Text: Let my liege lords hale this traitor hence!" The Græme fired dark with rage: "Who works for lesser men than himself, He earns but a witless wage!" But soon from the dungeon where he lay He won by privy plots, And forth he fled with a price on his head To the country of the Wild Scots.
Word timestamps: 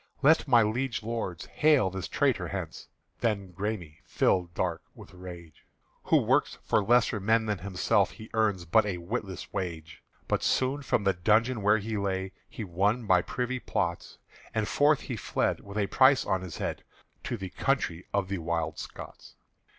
Let 0.23 0.47
my 0.47 0.63
liege 0.63 1.03
lords 1.03 1.45
hale 1.45 1.91
this 1.91 2.07
traitor 2.07 2.47
hence!" 2.47 2.87
The 3.19 3.35
Græme 3.35 3.97
fired 4.03 4.51
dark 4.55 4.81
with 4.95 5.13
rage: 5.13 5.63
"Who 6.05 6.17
works 6.17 6.57
for 6.63 6.83
lesser 6.83 7.19
men 7.19 7.45
than 7.45 7.59
himself, 7.59 8.09
He 8.09 8.27
earns 8.33 8.65
but 8.65 8.83
a 8.83 8.97
witless 8.97 9.53
wage!" 9.53 10.01
But 10.27 10.41
soon 10.41 10.81
from 10.81 11.03
the 11.03 11.13
dungeon 11.13 11.61
where 11.61 11.77
he 11.77 11.97
lay 11.97 12.31
He 12.49 12.63
won 12.63 13.05
by 13.05 13.21
privy 13.21 13.59
plots, 13.59 14.17
And 14.55 14.67
forth 14.67 15.01
he 15.01 15.15
fled 15.15 15.59
with 15.59 15.77
a 15.77 15.85
price 15.85 16.25
on 16.25 16.41
his 16.41 16.57
head 16.57 16.83
To 17.25 17.37
the 17.37 17.49
country 17.51 18.07
of 18.11 18.27
the 18.27 18.39
Wild 18.39 18.79
Scots. 18.79 19.35